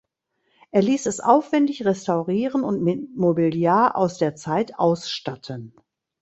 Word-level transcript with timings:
Er 0.71 0.81
ließ 0.81 1.05
es 1.05 1.19
aufwendig 1.19 1.85
restaurieren 1.85 2.63
und 2.63 2.81
mit 2.81 3.15
Mobiliar 3.15 3.95
aus 3.95 4.17
der 4.17 4.33
Zeit 4.33 4.79
ausstatten. 4.79 5.75